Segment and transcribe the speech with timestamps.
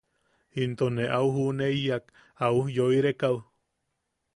[0.61, 2.05] Into ne a ju’uneiyak
[2.43, 3.37] a ujyoireaka’u.